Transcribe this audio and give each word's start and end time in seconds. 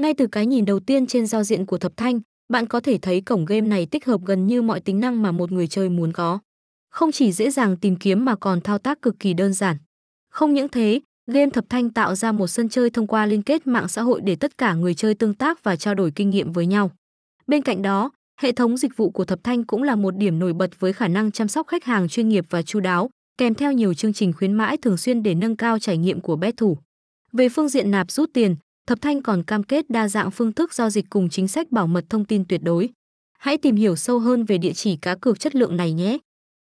Ngay 0.00 0.14
từ 0.14 0.26
cái 0.26 0.46
nhìn 0.46 0.64
đầu 0.64 0.80
tiên 0.80 1.06
trên 1.06 1.26
giao 1.26 1.44
diện 1.44 1.66
của 1.66 1.78
Thập 1.78 1.96
Thanh, 1.96 2.20
bạn 2.48 2.66
có 2.66 2.80
thể 2.80 2.98
thấy 2.98 3.20
cổng 3.20 3.44
game 3.44 3.60
này 3.60 3.86
tích 3.86 4.06
hợp 4.06 4.20
gần 4.24 4.46
như 4.46 4.62
mọi 4.62 4.80
tính 4.80 5.00
năng 5.00 5.22
mà 5.22 5.32
một 5.32 5.52
người 5.52 5.66
chơi 5.66 5.88
muốn 5.88 6.12
có. 6.12 6.38
Không 6.90 7.12
chỉ 7.12 7.32
dễ 7.32 7.50
dàng 7.50 7.76
tìm 7.76 7.96
kiếm 7.96 8.24
mà 8.24 8.36
còn 8.36 8.60
thao 8.60 8.78
tác 8.78 9.02
cực 9.02 9.18
kỳ 9.18 9.34
đơn 9.34 9.52
giản. 9.52 9.76
Không 10.30 10.54
những 10.54 10.68
thế, 10.68 11.00
game 11.26 11.50
Thập 11.50 11.64
Thanh 11.68 11.90
tạo 11.90 12.14
ra 12.14 12.32
một 12.32 12.46
sân 12.46 12.68
chơi 12.68 12.90
thông 12.90 13.06
qua 13.06 13.26
liên 13.26 13.42
kết 13.42 13.66
mạng 13.66 13.88
xã 13.88 14.02
hội 14.02 14.20
để 14.20 14.36
tất 14.36 14.58
cả 14.58 14.74
người 14.74 14.94
chơi 14.94 15.14
tương 15.14 15.34
tác 15.34 15.64
và 15.64 15.76
trao 15.76 15.94
đổi 15.94 16.10
kinh 16.10 16.30
nghiệm 16.30 16.52
với 16.52 16.66
nhau. 16.66 16.90
Bên 17.46 17.62
cạnh 17.62 17.82
đó, 17.82 18.10
hệ 18.40 18.52
thống 18.52 18.76
dịch 18.76 18.96
vụ 18.96 19.10
của 19.10 19.24
Thập 19.24 19.44
Thanh 19.44 19.64
cũng 19.64 19.82
là 19.82 19.96
một 19.96 20.16
điểm 20.16 20.38
nổi 20.38 20.52
bật 20.52 20.80
với 20.80 20.92
khả 20.92 21.08
năng 21.08 21.30
chăm 21.30 21.48
sóc 21.48 21.66
khách 21.66 21.84
hàng 21.84 22.08
chuyên 22.08 22.28
nghiệp 22.28 22.44
và 22.50 22.62
chu 22.62 22.80
đáo, 22.80 23.10
kèm 23.38 23.54
theo 23.54 23.72
nhiều 23.72 23.94
chương 23.94 24.12
trình 24.12 24.32
khuyến 24.32 24.52
mãi 24.52 24.76
thường 24.76 24.96
xuyên 24.96 25.22
để 25.22 25.34
nâng 25.34 25.56
cao 25.56 25.78
trải 25.78 25.96
nghiệm 25.96 26.20
của 26.20 26.36
bet 26.36 26.56
thủ. 26.56 26.78
Về 27.32 27.48
phương 27.48 27.68
diện 27.68 27.90
nạp 27.90 28.10
rút 28.10 28.30
tiền, 28.32 28.56
Thập 28.90 29.00
Thanh 29.00 29.22
còn 29.22 29.42
cam 29.42 29.62
kết 29.62 29.90
đa 29.90 30.08
dạng 30.08 30.30
phương 30.30 30.52
thức 30.52 30.74
giao 30.74 30.90
dịch 30.90 31.04
cùng 31.10 31.28
chính 31.28 31.48
sách 31.48 31.72
bảo 31.72 31.86
mật 31.86 32.04
thông 32.08 32.24
tin 32.24 32.44
tuyệt 32.48 32.62
đối. 32.62 32.88
Hãy 33.38 33.58
tìm 33.58 33.76
hiểu 33.76 33.96
sâu 33.96 34.18
hơn 34.18 34.44
về 34.44 34.58
địa 34.58 34.72
chỉ 34.72 34.96
cá 34.96 35.14
cược 35.14 35.40
chất 35.40 35.54
lượng 35.54 35.76
này 35.76 35.92
nhé. 35.92 36.18